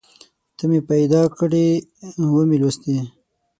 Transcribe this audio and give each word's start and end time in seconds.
ته 0.57 0.63
مې 0.69 0.79
پیدا 0.91 1.21
کړې 1.37 1.67
ومې 2.33 2.57
لوستې 2.61 2.97